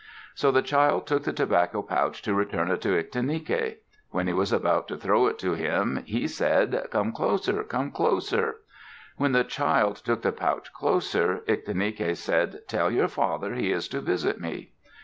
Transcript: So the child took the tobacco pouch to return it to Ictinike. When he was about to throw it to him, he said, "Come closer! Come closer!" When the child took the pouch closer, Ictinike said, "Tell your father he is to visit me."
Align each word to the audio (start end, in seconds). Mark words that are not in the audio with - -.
So 0.33 0.49
the 0.51 0.63
child 0.63 1.05
took 1.05 1.25
the 1.25 1.31
tobacco 1.31 1.83
pouch 1.83 2.23
to 2.23 2.33
return 2.33 2.71
it 2.71 2.81
to 2.81 2.97
Ictinike. 3.03 3.81
When 4.09 4.25
he 4.25 4.33
was 4.33 4.51
about 4.51 4.87
to 4.87 4.97
throw 4.97 5.27
it 5.27 5.37
to 5.37 5.53
him, 5.53 6.01
he 6.07 6.27
said, 6.27 6.87
"Come 6.89 7.11
closer! 7.11 7.63
Come 7.63 7.91
closer!" 7.91 8.55
When 9.17 9.33
the 9.33 9.43
child 9.43 9.97
took 9.97 10.23
the 10.23 10.31
pouch 10.31 10.73
closer, 10.73 11.43
Ictinike 11.47 12.17
said, 12.17 12.61
"Tell 12.67 12.89
your 12.89 13.09
father 13.09 13.53
he 13.53 13.71
is 13.71 13.87
to 13.89 14.01
visit 14.01 14.41
me." 14.41 14.71